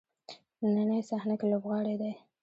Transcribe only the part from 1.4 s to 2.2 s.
لوبغاړی دی.